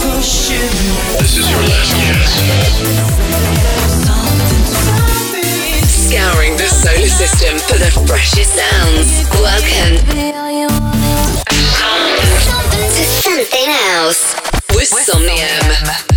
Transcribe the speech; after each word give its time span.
This 0.00 1.36
is 1.36 1.50
your 1.50 1.60
last. 1.60 1.90
Scouring 5.88 6.56
the 6.56 6.68
solar 6.68 7.08
system 7.08 7.58
for 7.58 7.78
the 7.78 7.90
freshest 8.06 8.54
sounds. 8.54 9.28
Welcome 9.40 9.98
something 13.38 13.68
else 13.68 14.34
with 14.74 14.88
Somnium. 14.88 16.07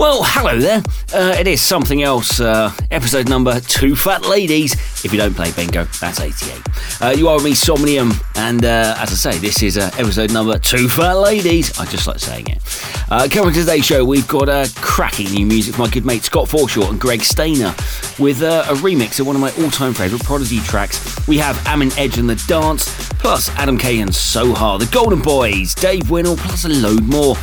Well, 0.00 0.22
hello 0.24 0.58
there. 0.58 0.82
Uh, 1.12 1.36
it 1.38 1.46
is 1.46 1.60
something 1.60 2.02
else. 2.02 2.40
Uh, 2.40 2.72
episode 2.90 3.28
number 3.28 3.60
two 3.60 3.94
fat 3.94 4.24
ladies. 4.24 4.72
If 5.04 5.12
you 5.12 5.18
don't 5.18 5.34
play 5.34 5.52
bingo, 5.52 5.84
that's 6.00 6.18
88. 6.18 6.62
Uh, 7.02 7.08
you 7.10 7.28
are 7.28 7.34
with 7.34 7.44
me, 7.44 7.52
Somnium, 7.52 8.12
and 8.34 8.64
uh, 8.64 8.94
as 8.96 9.10
I 9.12 9.32
say, 9.32 9.38
this 9.38 9.62
is 9.62 9.76
uh, 9.76 9.90
episode 9.98 10.32
number 10.32 10.58
two 10.58 10.88
fat 10.88 11.18
ladies. 11.18 11.78
I 11.78 11.84
just 11.84 12.06
like 12.06 12.18
saying 12.18 12.46
it. 12.48 12.62
Uh, 13.10 13.28
coming 13.30 13.52
to 13.52 13.60
today's 13.60 13.84
show, 13.84 14.02
we've 14.02 14.26
got 14.26 14.48
uh, 14.48 14.64
cracking 14.76 15.32
new 15.32 15.44
music 15.44 15.74
from 15.74 15.84
my 15.84 15.90
good 15.90 16.06
mate 16.06 16.22
Scott 16.22 16.48
Forshaw 16.48 16.88
and 16.88 16.98
Greg 16.98 17.20
Stainer 17.20 17.74
with 18.18 18.40
a 18.40 18.64
remix 18.80 19.20
of 19.20 19.26
one 19.26 19.36
of 19.36 19.42
my 19.42 19.52
all-time 19.62 19.92
favourite 19.92 20.24
Prodigy 20.24 20.60
tracks. 20.60 21.28
We 21.28 21.36
have 21.36 21.62
Amine 21.66 21.92
Edge 21.98 22.16
and 22.16 22.30
the 22.30 22.42
Dance, 22.48 22.88
plus 23.18 23.50
Adam 23.50 23.76
Kay 23.76 24.00
and 24.00 24.12
Soha, 24.12 24.78
the 24.78 24.86
Golden 24.86 25.20
Boys, 25.20 25.74
Dave 25.74 26.04
Winnell, 26.04 26.38
plus 26.38 26.64
a 26.64 26.70
load 26.70 27.02
more. 27.02 27.36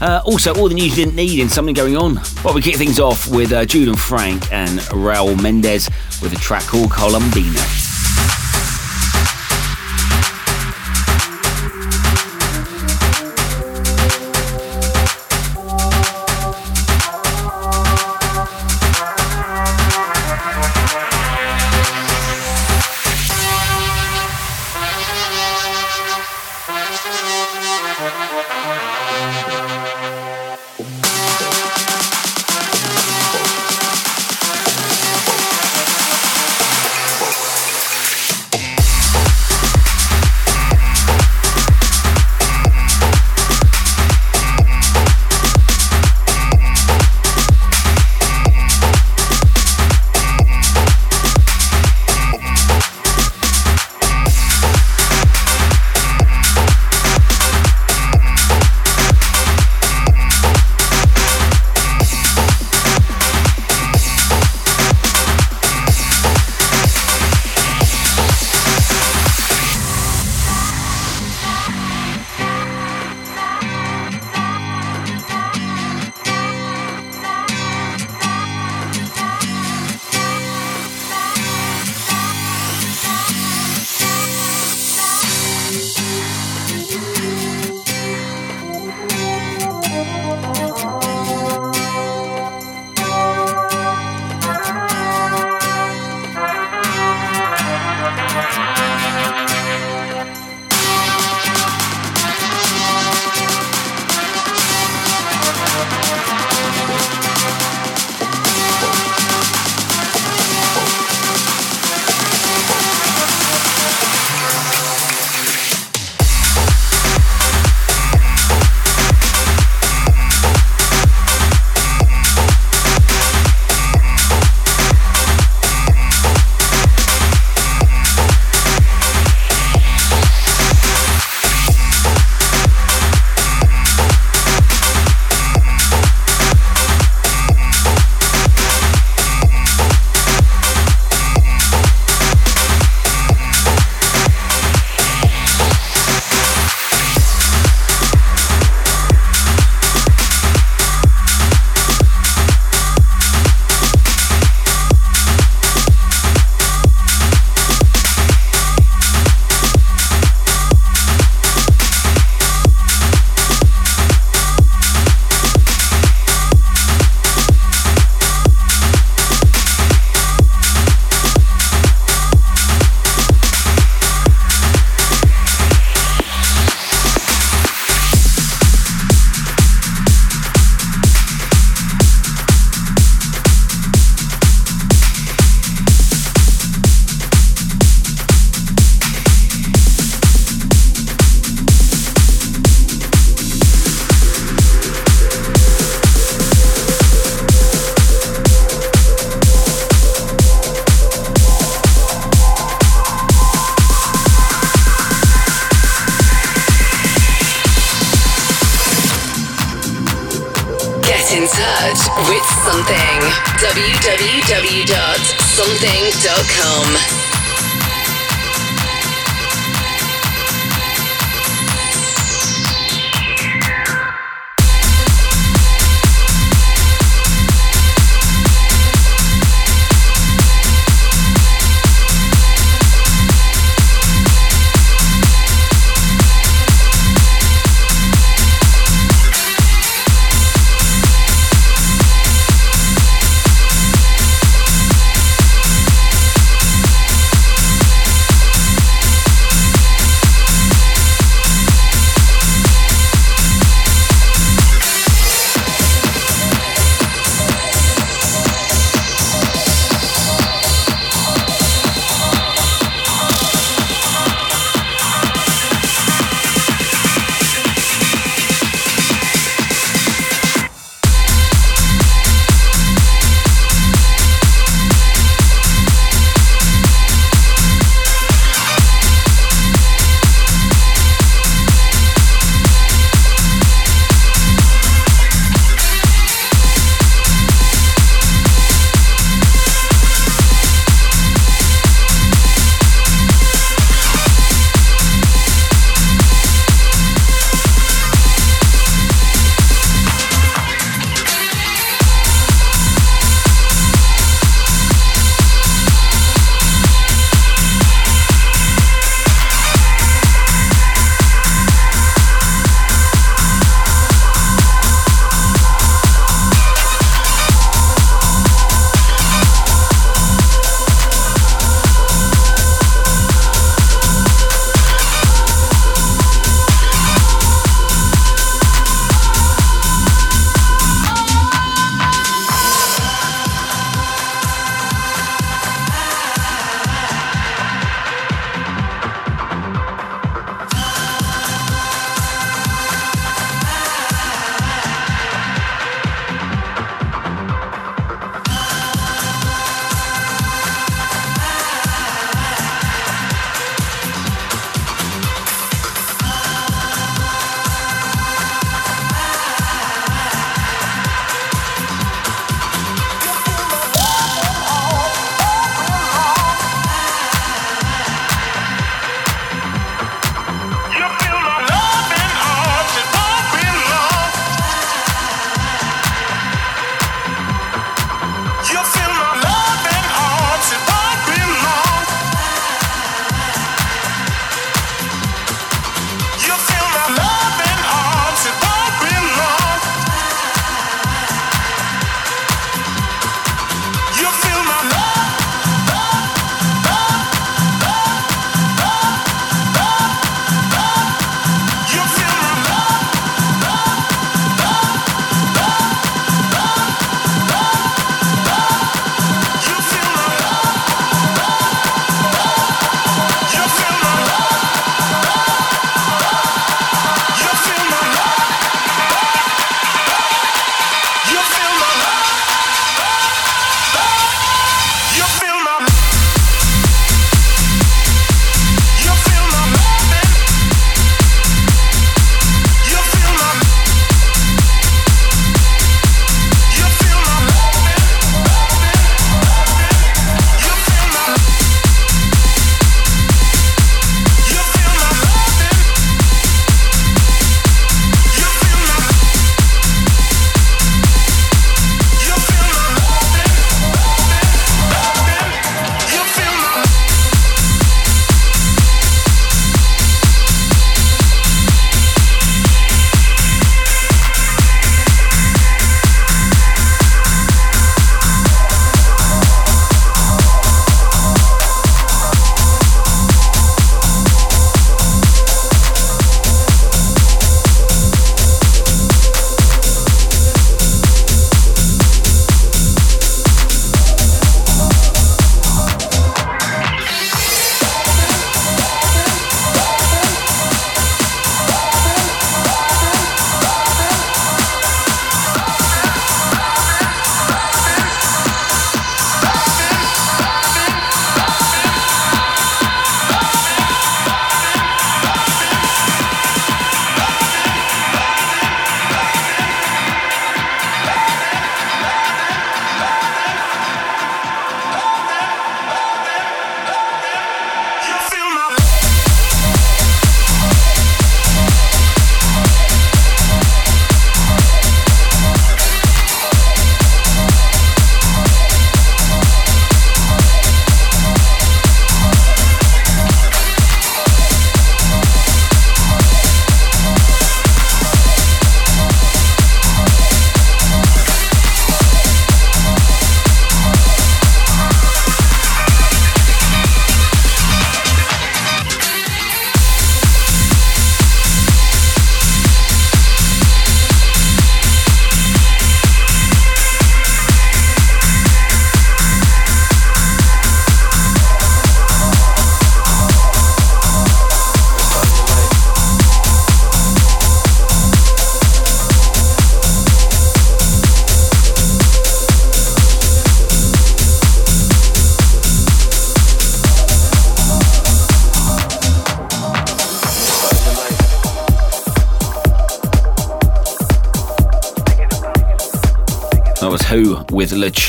Uh, 0.00 0.20
also, 0.24 0.54
all 0.54 0.68
the 0.68 0.74
news 0.74 0.96
you 0.96 1.04
didn't 1.04 1.16
need 1.16 1.38
in 1.40 1.48
something 1.48 1.74
going 1.74 1.96
on. 1.96 2.20
Well, 2.44 2.54
we 2.54 2.62
kick 2.62 2.76
things 2.76 2.98
off 2.98 3.28
with 3.28 3.52
uh, 3.52 3.64
Jude 3.64 3.88
and 3.88 3.98
Frank 3.98 4.52
and 4.52 4.80
Raul 4.90 5.40
Mendez 5.40 5.88
with 6.20 6.32
a 6.32 6.36
track 6.36 6.64
called 6.64 6.90
Colombina. 6.90 7.91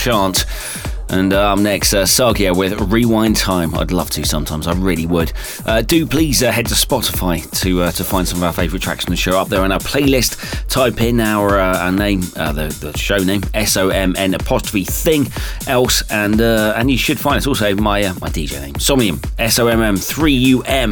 Chant. 0.04 0.46
And 1.08 1.32
uh, 1.32 1.54
up 1.54 1.60
next, 1.60 1.94
uh, 1.94 2.04
Sagia 2.04 2.54
with 2.54 2.74
Rewind 2.92 3.38
Time. 3.38 3.74
I'd 3.76 3.92
love 3.92 4.10
to 4.10 4.26
sometimes, 4.26 4.68
I 4.68 4.74
really 4.74 5.06
would. 5.06 5.32
Uh, 5.66 5.82
do 5.82 6.06
please 6.06 6.44
uh, 6.44 6.52
head 6.52 6.66
to 6.66 6.74
Spotify 6.74 7.50
to 7.62 7.84
uh, 7.84 7.92
to 7.92 8.04
find 8.04 8.28
some 8.28 8.40
of 8.40 8.44
our 8.44 8.52
favourite 8.52 8.84
tracks 8.84 9.06
on 9.06 9.12
the 9.12 9.16
show 9.16 9.40
up 9.40 9.48
there 9.48 9.64
in 9.64 9.72
our 9.72 9.80
playlist. 9.80 10.68
Type 10.68 11.00
in 11.00 11.22
our, 11.22 11.58
uh, 11.58 11.86
our 11.86 11.92
name, 11.94 12.22
uh, 12.36 12.52
the, 12.52 12.68
the 12.82 12.98
show 12.98 13.20
name, 13.20 13.44
S 13.54 13.78
O 13.78 13.88
M 13.88 14.14
N 14.18 14.34
apostrophe 14.34 14.84
thing 14.84 15.28
else, 15.68 16.04
and 16.12 16.42
and 16.42 16.92
you 16.92 16.98
should 16.98 17.20
find 17.20 17.38
us 17.38 17.48
also 17.48 17.74
my 17.76 18.02
my 18.20 18.28
DJ 18.28 18.60
name, 18.60 18.74
Somnium, 18.74 19.22
S 19.40 19.58
O 19.60 19.68
M 19.68 19.82
M 19.82 19.96
3 19.96 20.34
U 20.34 20.64
M. 20.64 20.92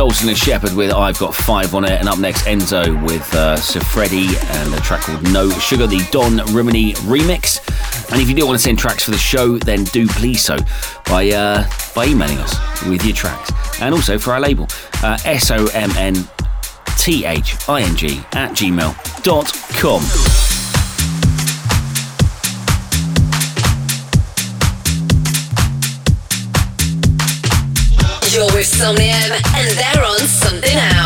Solson 0.00 0.28
and 0.28 0.38
Shepherd 0.38 0.72
with 0.72 0.94
I've 0.94 1.18
Got 1.18 1.34
Five 1.34 1.74
on 1.74 1.84
it. 1.84 1.90
And 1.90 2.08
up 2.08 2.18
next, 2.18 2.44
Enzo 2.46 3.04
with 3.04 3.34
uh, 3.34 3.54
Sir 3.56 3.80
Freddy 3.80 4.28
and 4.38 4.72
a 4.72 4.80
track 4.80 5.02
called 5.02 5.22
No 5.30 5.50
Sugar, 5.50 5.86
the 5.86 6.00
Don 6.10 6.38
Rimini 6.54 6.94
remix. 7.04 7.60
And 8.10 8.18
if 8.18 8.26
you 8.26 8.34
do 8.34 8.46
want 8.46 8.58
to 8.58 8.64
send 8.64 8.78
tracks 8.78 9.04
for 9.04 9.10
the 9.10 9.18
show, 9.18 9.58
then 9.58 9.84
do 9.84 10.08
please 10.08 10.42
so 10.42 10.56
by, 11.04 11.28
uh, 11.28 11.68
by 11.94 12.06
emailing 12.06 12.38
us 12.38 12.86
with 12.86 13.04
your 13.04 13.14
tracks. 13.14 13.52
And 13.82 13.94
also 13.94 14.18
for 14.18 14.32
our 14.32 14.40
label, 14.40 14.68
uh, 15.02 15.18
S 15.26 15.50
O 15.50 15.66
M 15.74 15.90
N 15.90 16.14
T 16.96 17.26
H 17.26 17.68
I 17.68 17.82
N 17.82 17.94
G 17.94 18.22
at 18.32 18.52
gmail.com. 18.52 20.49
You're 28.40 28.48
with 28.54 28.64
Somnium, 28.64 29.32
and 29.54 29.70
they're 29.76 30.02
on 30.02 30.18
something 30.20 30.74
else. 30.74 30.99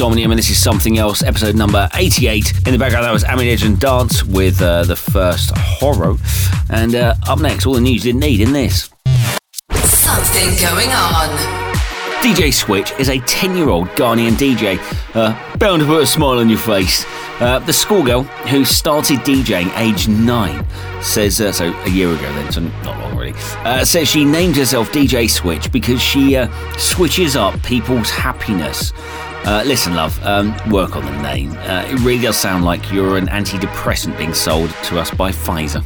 Me 0.00 0.06
Somnium, 0.06 0.30
and 0.30 0.38
this 0.38 0.48
is 0.48 0.62
something 0.62 0.96
else, 0.96 1.22
episode 1.22 1.56
number 1.56 1.86
88. 1.94 2.66
In 2.66 2.72
the 2.72 2.78
background, 2.78 3.04
that 3.04 3.12
was 3.12 3.22
and 3.22 3.78
Dance 3.78 4.24
with 4.24 4.62
uh, 4.62 4.84
the 4.84 4.96
first 4.96 5.50
horror. 5.54 6.16
And 6.70 6.94
uh, 6.94 7.16
up 7.28 7.38
next, 7.38 7.66
all 7.66 7.74
the 7.74 7.82
news 7.82 8.06
you 8.06 8.12
didn't 8.12 8.20
need 8.20 8.40
in 8.40 8.52
this. 8.54 8.88
Something 9.74 10.48
going 10.58 10.88
on. 10.88 11.28
DJ 12.22 12.52
Switch 12.52 12.92
is 12.92 13.10
a 13.10 13.18
10 13.20 13.56
year 13.58 13.68
old 13.68 13.88
Ghanaian 13.88 14.32
DJ, 14.32 14.78
uh, 15.14 15.58
bound 15.58 15.80
to 15.82 15.86
put 15.86 16.02
a 16.02 16.06
smile 16.06 16.38
on 16.38 16.48
your 16.48 16.58
face. 16.58 17.04
Uh, 17.38 17.58
the 17.58 17.72
schoolgirl 17.72 18.22
who 18.48 18.64
started 18.64 19.18
DJing 19.18 19.70
age 19.78 20.08
9 20.08 20.66
says, 21.02 21.42
uh, 21.42 21.52
so 21.52 21.74
a 21.74 21.90
year 21.90 22.08
ago 22.10 22.32
then, 22.34 22.52
so 22.52 22.60
not 22.60 22.98
long 23.00 23.18
really, 23.18 23.32
uh, 23.64 23.84
says 23.84 24.08
she 24.08 24.24
named 24.24 24.56
herself 24.56 24.90
DJ 24.92 25.28
Switch 25.28 25.70
because 25.70 26.00
she 26.00 26.36
uh, 26.36 26.48
switches 26.78 27.36
up 27.36 27.62
people's 27.62 28.10
happiness. 28.10 28.92
Uh, 29.44 29.62
listen, 29.66 29.94
love, 29.94 30.22
um, 30.24 30.54
work 30.70 30.96
on 30.96 31.04
the 31.04 31.22
name. 31.22 31.50
Uh, 31.52 31.84
it 31.88 31.98
really 32.00 32.22
does 32.22 32.36
sound 32.36 32.64
like 32.64 32.92
you're 32.92 33.16
an 33.16 33.26
antidepressant 33.28 34.16
being 34.18 34.34
sold 34.34 34.70
to 34.84 34.98
us 34.98 35.10
by 35.10 35.30
Pfizer. 35.30 35.84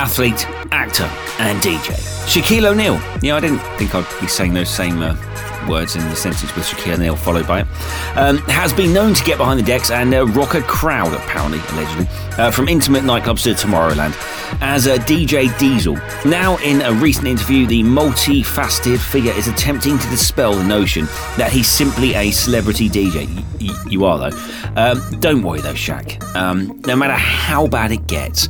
Athlete, 0.00 0.46
actor, 0.72 1.04
and 1.40 1.60
DJ. 1.60 1.92
Shaquille 2.26 2.64
O'Neal. 2.70 2.94
Yeah, 3.22 3.36
I 3.36 3.40
didn't 3.40 3.58
think 3.76 3.94
I'd 3.94 4.06
be 4.18 4.28
saying 4.28 4.54
those 4.54 4.70
same 4.70 5.02
uh, 5.02 5.14
words 5.68 5.94
in 5.94 6.00
the 6.08 6.16
sentence 6.16 6.56
with 6.56 6.64
Shaquille 6.64 6.94
O'Neal 6.94 7.16
followed 7.16 7.46
by 7.46 7.60
it. 7.60 7.66
Um, 8.16 8.38
has 8.48 8.72
been 8.72 8.94
known 8.94 9.12
to 9.12 9.22
get 9.24 9.36
behind 9.36 9.60
the 9.60 9.62
decks 9.62 9.90
and 9.90 10.14
uh, 10.14 10.24
rock 10.28 10.54
a 10.54 10.62
crowd, 10.62 11.12
apparently, 11.12 11.58
allegedly, 11.74 12.06
uh, 12.38 12.50
from 12.50 12.66
intimate 12.68 13.04
nightclubs 13.04 13.42
to 13.42 13.50
Tomorrowland, 13.50 14.14
as 14.62 14.86
a 14.86 14.96
DJ 14.96 15.56
Diesel. 15.58 15.96
Now, 16.24 16.56
in 16.64 16.80
a 16.80 16.94
recent 16.94 17.26
interview, 17.26 17.66
the 17.66 17.82
multifaceted 17.82 18.98
figure 18.98 19.32
is 19.32 19.48
attempting 19.48 19.98
to 19.98 20.08
dispel 20.08 20.54
the 20.54 20.64
notion 20.64 21.04
that 21.36 21.52
he's 21.52 21.68
simply 21.68 22.14
a 22.14 22.30
celebrity 22.30 22.88
DJ. 22.88 23.26
Y- 23.36 23.44
y- 23.68 23.84
you 23.90 24.06
are, 24.06 24.30
though. 24.30 24.72
Um, 24.76 25.20
don't 25.20 25.42
worry, 25.42 25.60
though, 25.60 25.74
Shaq. 25.74 26.22
Um, 26.34 26.80
no 26.86 26.96
matter 26.96 27.12
how 27.12 27.66
bad 27.66 27.92
it 27.92 28.06
gets, 28.06 28.48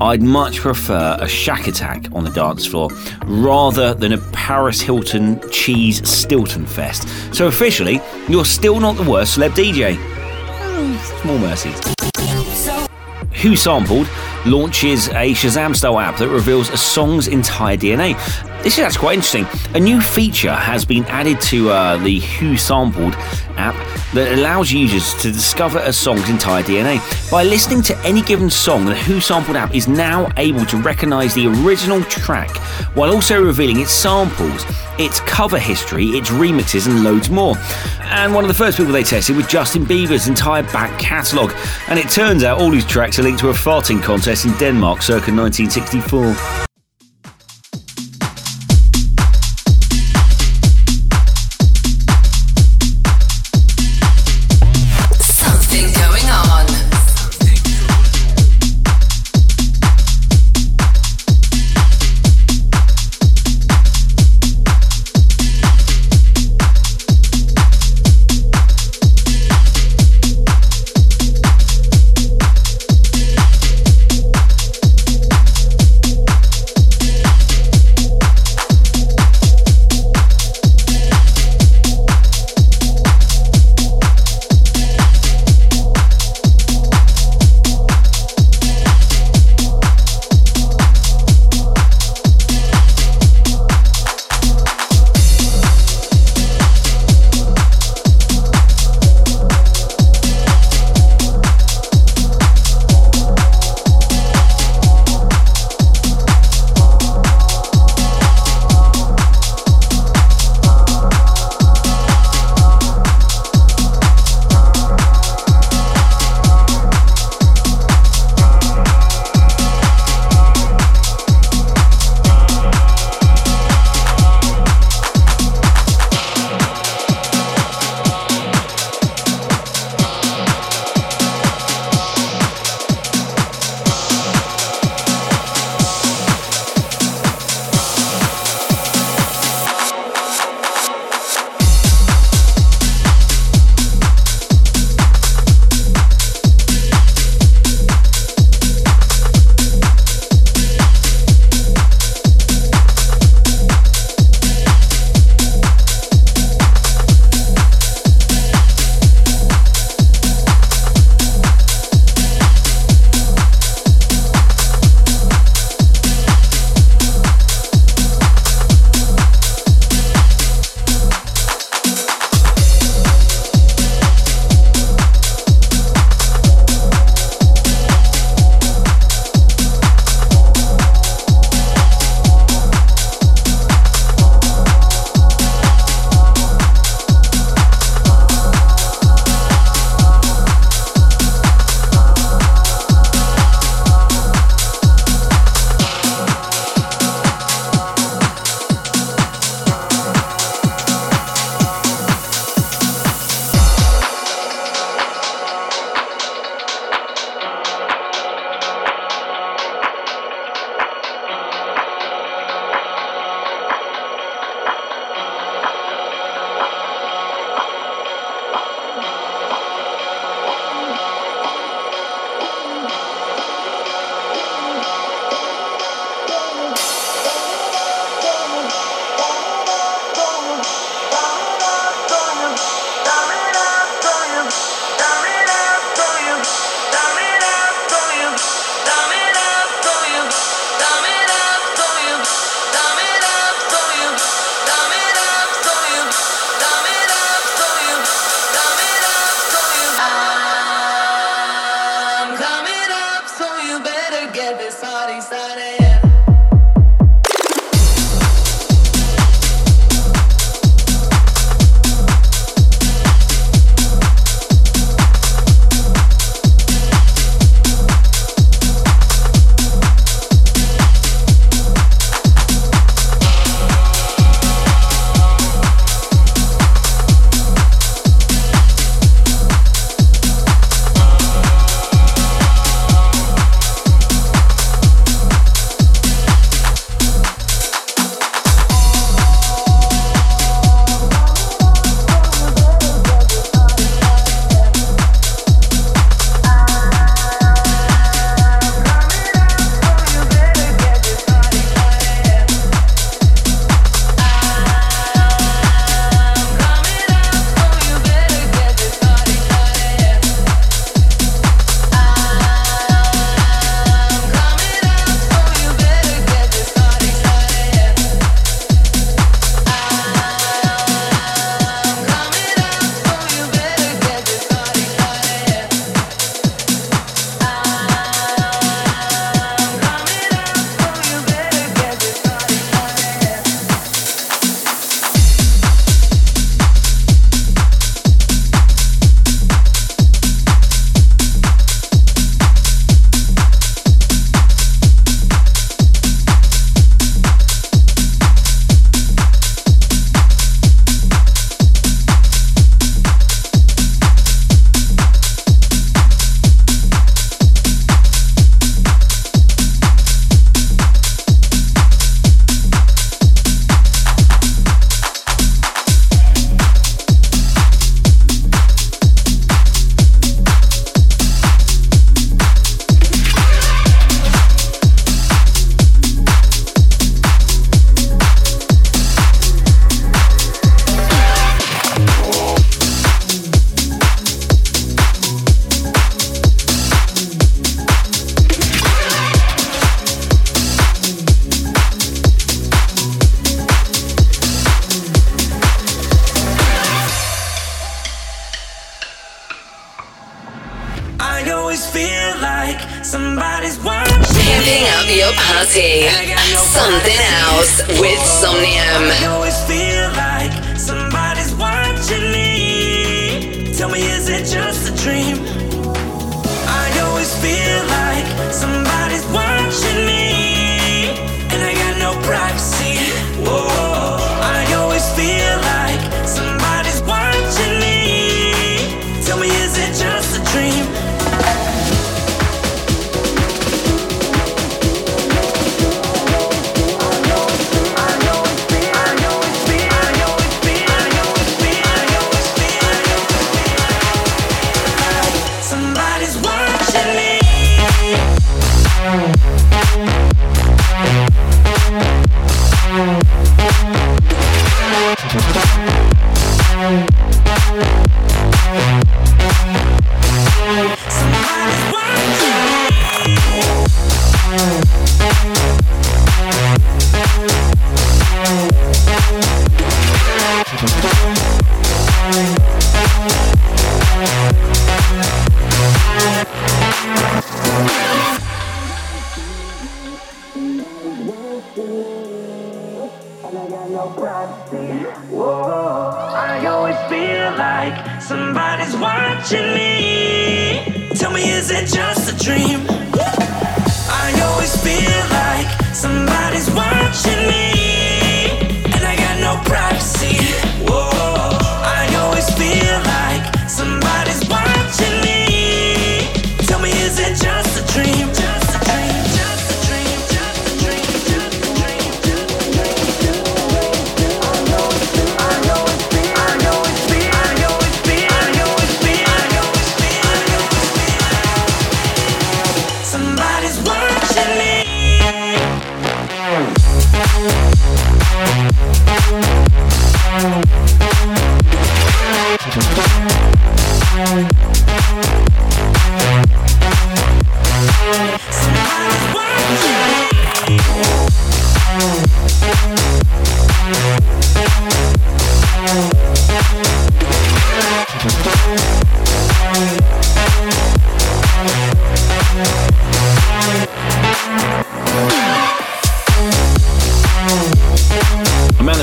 I'd 0.00 0.22
much 0.22 0.60
prefer 0.60 1.18
a 1.20 1.26
Shaq 1.26 1.66
attack 1.66 2.06
on 2.12 2.24
the 2.24 2.30
dance 2.30 2.66
floor 2.66 2.88
rather 3.26 3.92
than 3.92 4.14
a 4.14 4.18
Paris 4.32 4.80
Hilton 4.80 5.40
cheese 5.50 6.08
Stilton 6.08 6.64
fest. 6.64 7.06
So 7.34 7.48
officially, 7.48 8.00
you're 8.26 8.46
still 8.46 8.80
not 8.80 8.96
the 8.96 9.02
worst 9.02 9.36
celeb 9.36 9.50
DJ. 9.50 9.96
Small 11.20 11.38
mercies. 11.38 11.78
Who 13.42 13.56
Sampled 13.56 14.08
launches 14.46 15.08
a 15.08 15.34
Shazam 15.34 15.76
style 15.76 15.98
app 15.98 16.16
that 16.18 16.28
reveals 16.28 16.70
a 16.70 16.78
song's 16.78 17.28
entire 17.28 17.76
DNA. 17.76 18.14
This 18.62 18.76
is 18.76 18.84
actually 18.84 19.00
quite 19.00 19.14
interesting. 19.14 19.46
A 19.74 19.80
new 19.80 20.02
feature 20.02 20.52
has 20.52 20.84
been 20.84 21.04
added 21.06 21.40
to 21.42 21.70
uh, 21.70 21.96
the 21.96 22.20
Who 22.20 22.58
Sampled 22.58 23.14
app 23.56 23.74
that 24.12 24.38
allows 24.38 24.70
users 24.70 25.14
to 25.22 25.32
discover 25.32 25.78
a 25.78 25.90
song's 25.90 26.28
entire 26.28 26.62
DNA. 26.62 27.00
By 27.30 27.42
listening 27.42 27.80
to 27.84 27.96
any 28.00 28.20
given 28.20 28.50
song, 28.50 28.84
the 28.84 28.94
Who 28.94 29.18
Sampled 29.18 29.56
app 29.56 29.74
is 29.74 29.88
now 29.88 30.30
able 30.36 30.66
to 30.66 30.76
recognize 30.76 31.34
the 31.34 31.46
original 31.46 32.02
track 32.04 32.54
while 32.94 33.10
also 33.10 33.42
revealing 33.42 33.80
its 33.80 33.92
samples, 33.92 34.66
its 34.98 35.20
cover 35.20 35.58
history, 35.58 36.08
its 36.08 36.28
remixes, 36.28 36.86
and 36.86 37.02
loads 37.02 37.30
more. 37.30 37.56
And 38.02 38.34
one 38.34 38.44
of 38.44 38.48
the 38.48 38.54
first 38.54 38.76
people 38.76 38.92
they 38.92 39.04
tested 39.04 39.36
was 39.36 39.46
Justin 39.46 39.86
Bieber's 39.86 40.28
entire 40.28 40.64
back 40.64 41.00
catalogue. 41.00 41.54
And 41.88 41.98
it 41.98 42.10
turns 42.10 42.44
out 42.44 42.60
all 42.60 42.70
his 42.70 42.84
tracks 42.84 43.18
are 43.18 43.22
linked 43.22 43.40
to 43.40 43.48
a 43.48 43.54
farting 43.54 44.02
contest 44.02 44.44
in 44.44 44.52
Denmark 44.58 45.00
circa 45.00 45.32
1964. 45.32 46.69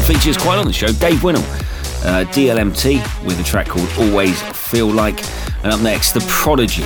features 0.08 0.38
quite 0.38 0.58
on 0.58 0.66
the 0.66 0.72
show 0.72 0.88
Dave 0.88 1.22
Winnel, 1.22 1.42
uh, 1.42 2.24
DLMT, 2.32 3.26
with 3.26 3.38
a 3.42 3.44
track 3.44 3.68
called 3.68 3.90
Always 4.00 4.42
Feel 4.42 4.88
Like. 4.88 5.22
And 5.64 5.74
up 5.74 5.82
next, 5.82 6.14
The 6.14 6.26
Prodigy 6.30 6.86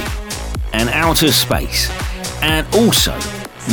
and 0.74 0.90
Outer 0.90 1.32
Space, 1.32 1.92
and 2.42 2.66
also 2.74 3.14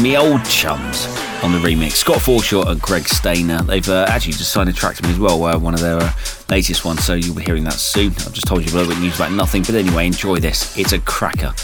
Me 0.03 0.19
Old 0.19 0.45
Chums 0.45 1.07
on 1.43 1.53
the 1.53 1.59
remix. 1.59 1.93
Scott 1.93 2.19
Forshaw 2.19 2.67
and 2.69 2.79
Greg 2.83 3.09
Stainer. 3.09 3.63
They've 3.63 3.89
uh, 3.89 4.05
actually 4.07 4.35
just 4.35 4.53
signed 4.53 4.69
a 4.69 4.73
track 4.75 4.97
to 4.97 5.03
me 5.05 5.13
as 5.13 5.19
well, 5.19 5.43
uh, 5.43 5.59
one 5.59 5.73
of 5.73 5.81
their 5.81 5.97
uh, 5.99 6.13
latest 6.51 6.85
ones, 6.85 7.03
so 7.03 7.15
you'll 7.15 7.35
be 7.35 7.43
hearing 7.43 7.65
that 7.65 7.73
soon. 7.73 8.09
I've 8.09 8.35
just 8.35 8.47
told 8.47 8.67
you 8.67 8.71
a 8.73 8.75
little 8.77 8.93
bit 8.93 9.01
news 9.01 9.17
about 9.17 9.33
nothing, 9.33 9.63
but 9.63 9.77
anyway, 9.77 10.07
enjoy 10.07 10.41
this. 10.41 10.77
It's 10.77 10.93
a 10.93 10.99
cracker. 10.99 11.55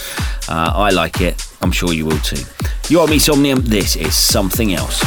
Uh, 0.48 0.72
I 0.74 0.88
like 0.88 1.20
it. 1.20 1.46
I'm 1.60 1.72
sure 1.72 1.92
you 1.92 2.06
will 2.06 2.18
too. 2.20 2.42
You 2.88 3.00
are 3.00 3.06
me, 3.06 3.18
Somnium. 3.18 3.60
This 3.60 3.94
is 3.96 4.14
something 4.16 4.72
else. 4.72 5.02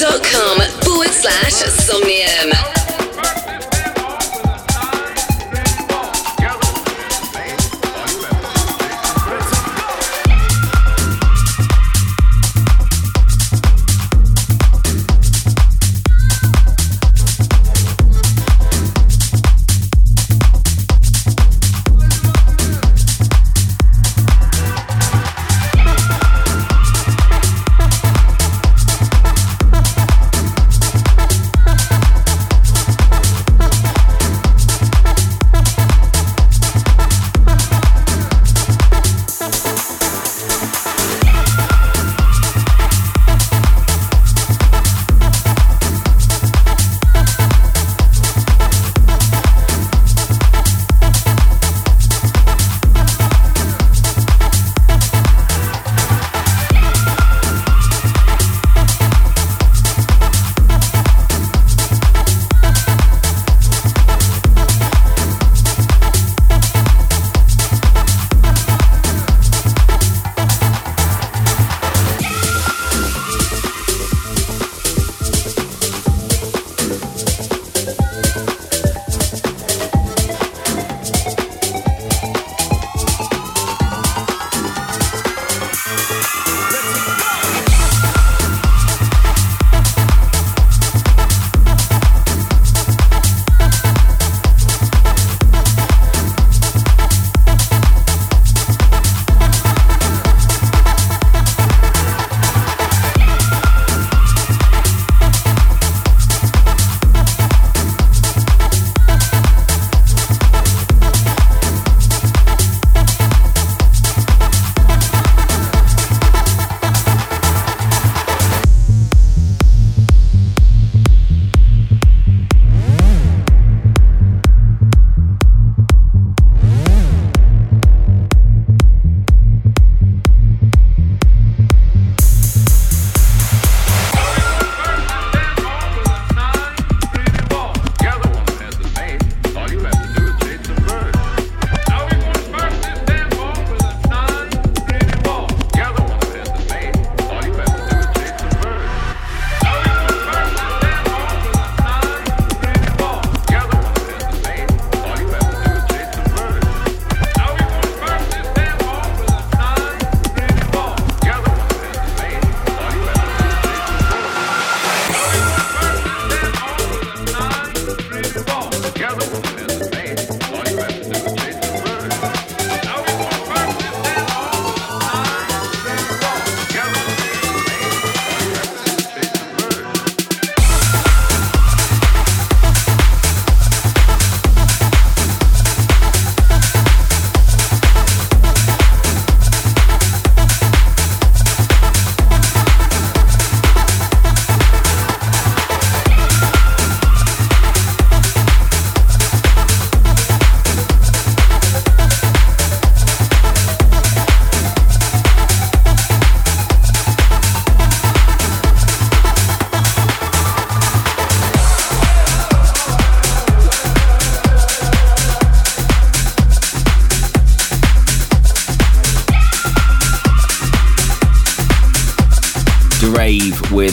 facebook.com 0.00 0.60
forward 0.82 1.10
slash 1.10 1.52
somnium. 1.52 2.89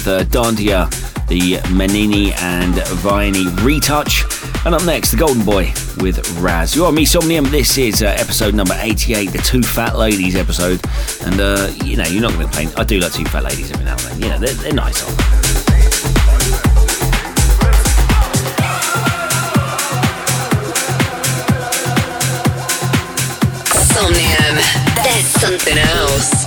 Uh, 0.07 0.23
Dandia, 0.23 0.89
the 1.27 1.57
Menini 1.75 2.31
and 2.41 2.75
Viani 3.03 3.45
retouch. 3.61 4.23
And 4.65 4.73
up 4.73 4.85
next, 4.85 5.11
the 5.11 5.17
Golden 5.17 5.43
Boy 5.43 5.73
with 5.97 6.39
Raz. 6.39 6.73
You 6.73 6.85
are 6.85 6.93
me, 6.93 7.03
Somnium. 7.03 7.43
This 7.51 7.77
is 7.77 8.01
uh, 8.01 8.15
episode 8.17 8.55
number 8.55 8.73
88, 8.79 9.31
the 9.31 9.39
Two 9.39 9.61
Fat 9.61 9.97
Ladies 9.97 10.37
episode. 10.37 10.79
And, 11.25 11.41
uh, 11.41 11.69
you 11.83 11.97
know, 11.97 12.05
you're 12.05 12.21
not 12.21 12.31
going 12.31 12.47
to 12.47 12.53
complain. 12.53 12.69
I 12.77 12.85
do 12.85 12.99
like 12.99 13.11
Two 13.11 13.25
Fat 13.25 13.43
Ladies 13.43 13.69
every 13.69 13.83
now 13.83 13.97
and 13.97 13.99
then. 13.99 14.21
You 14.21 14.29
know, 14.29 14.39
they're, 14.39 14.53
they're 14.53 14.73
nice. 14.73 15.03
There's 25.03 25.27
something 25.27 25.77
else. 25.77 26.46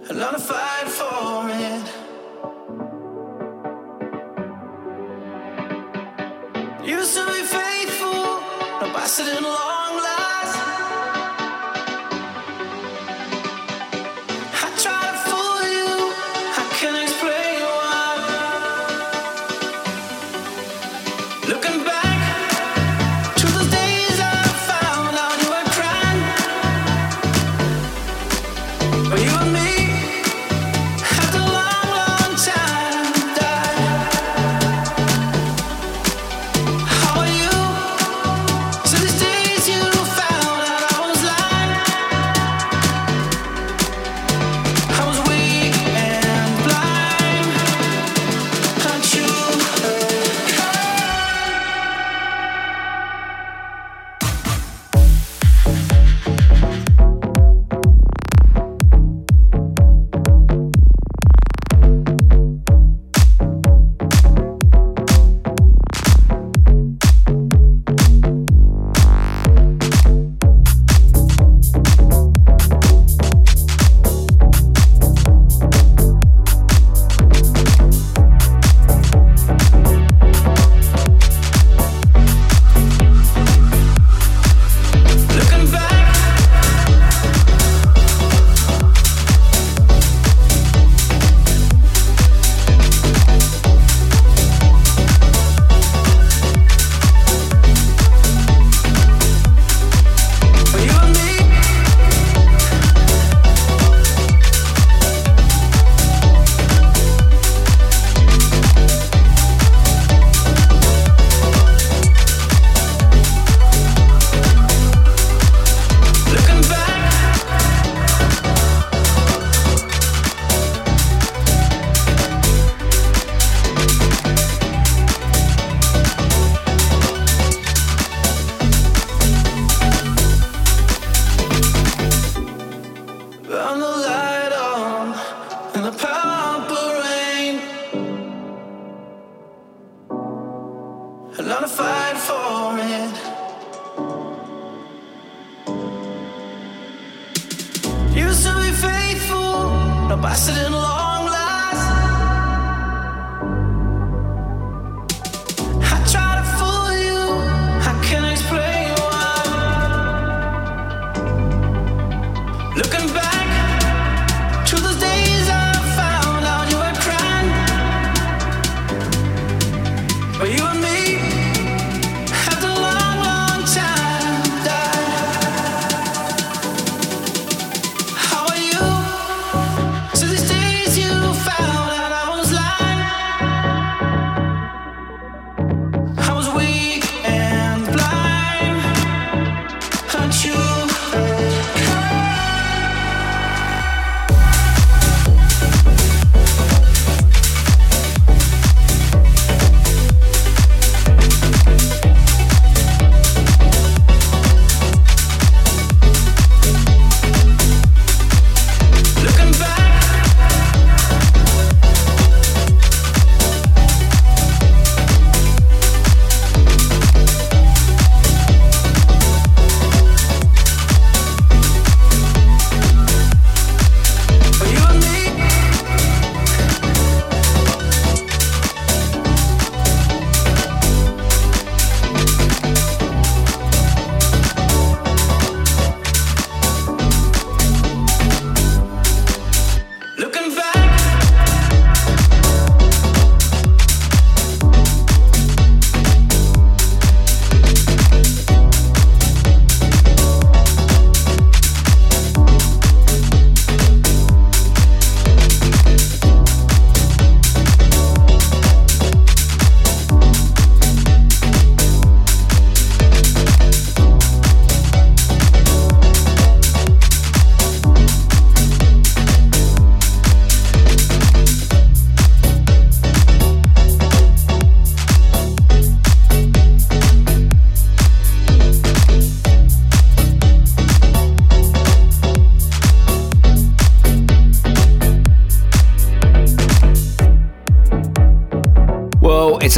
I'm 0.08 0.18
gonna 0.18 0.38
fight 0.38 0.88
for 0.88 1.48
it. 1.50 1.84
Used 6.88 7.14
to 7.16 7.26
be 7.26 7.42
faithful, 7.42 8.12
now 8.80 8.92
busted 8.92 9.26
in 9.36 9.42
love. 9.42 9.65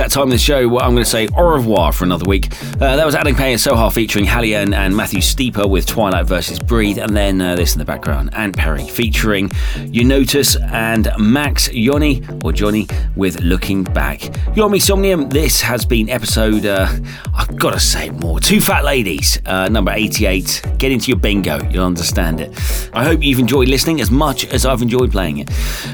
Time 0.09 0.25
of 0.25 0.31
the 0.31 0.39
show 0.39 0.69
where 0.69 0.83
I'm 0.83 0.93
going 0.93 1.05
to 1.05 1.11
say 1.11 1.29
au 1.37 1.49
revoir 1.51 1.93
for 1.93 2.05
another 2.05 2.29
week. 2.29 2.51
Uh, 2.75 2.97
that 2.97 3.05
was 3.05 3.15
Adam 3.15 3.35
K 3.35 3.53
and 3.53 3.61
Soha 3.61 3.93
featuring 3.93 4.25
Haliene 4.25 4.75
and 4.75 4.97
Matthew 4.97 5.21
Steeper 5.21 5.67
with 5.67 5.87
Twilight 5.87 6.27
versus 6.27 6.59
Breathe, 6.59 6.99
and 6.99 7.17
then 7.17 7.41
uh, 7.41 7.55
this 7.55 7.75
in 7.75 7.79
the 7.79 7.85
background, 7.85 8.31
Ant 8.35 8.57
Perry 8.57 8.87
featuring 8.87 9.51
Notice 10.05 10.57
and 10.57 11.11
Max 11.19 11.73
Yoni 11.73 12.23
or 12.43 12.53
Johnny 12.53 12.87
with 13.17 13.41
Looking 13.43 13.85
Back. 13.85 14.35
You're 14.57 14.69
Somnium. 14.81 15.29
This 15.29 15.61
has 15.61 15.85
been 15.85 16.09
episode, 16.09 16.65
uh, 16.65 16.89
I've 17.35 17.57
got 17.57 17.73
to 17.73 17.81
say 17.81 18.11
more, 18.11 18.41
Two 18.41 18.61
Fat 18.61 18.85
Ladies, 18.85 19.39
uh, 19.47 19.69
number 19.69 19.93
88. 19.93 20.63
Get 20.79 20.93
into 20.93 21.09
your 21.09 21.19
bingo, 21.19 21.59
you'll 21.71 21.85
understand 21.85 22.41
it. 22.41 22.51
I 22.95 23.05
hope 23.05 23.23
you've 23.23 23.39
enjoyed 23.39 23.69
listening 23.69 24.01
as 24.01 24.11
much 24.11 24.47
as 24.47 24.65
I've 24.65 24.81
enjoyed 24.81 25.11
playing 25.11 25.39
it. 25.39 25.51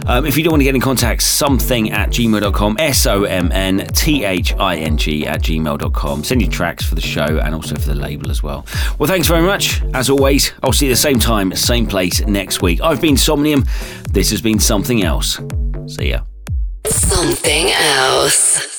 Um, 0.06 0.26
if 0.26 0.36
you 0.36 0.44
don't 0.44 0.52
want 0.52 0.60
to 0.60 0.64
get 0.64 0.74
in 0.74 0.80
contact, 0.80 1.22
something 1.22 1.90
at 1.90 2.10
gmail.com, 2.10 2.76
S 2.78 3.06
O 3.06 3.24
M 3.24 3.50
N 3.52 3.86
T 3.88 4.24
H 4.24 4.54
I 4.54 4.76
N 4.76 4.96
G 4.96 5.26
at 5.26 5.42
gmail.com. 5.42 6.24
Send 6.24 6.42
your 6.42 6.50
tracks 6.50 6.84
for 6.84 6.94
the 6.94 7.00
show 7.00 7.38
and 7.38 7.54
also 7.54 7.74
for 7.76 7.88
the 7.88 7.94
label 7.94 8.30
as 8.30 8.42
well. 8.42 8.66
Well, 8.98 9.08
thanks 9.08 9.26
very 9.26 9.42
much. 9.42 9.82
As 9.94 10.10
always, 10.10 10.52
I'll 10.62 10.72
see 10.72 10.86
you 10.86 10.92
the 10.92 10.96
same 10.96 11.18
time, 11.18 11.54
same 11.54 11.86
place 11.86 12.20
next 12.26 12.62
week. 12.62 12.80
I've 12.82 13.00
been 13.00 13.16
Somnium. 13.16 13.64
This 14.10 14.30
has 14.30 14.42
been 14.42 14.58
something 14.58 15.02
else. 15.02 15.40
See 15.86 16.10
ya. 16.10 16.20
Something 16.86 17.70
else. 17.70 18.73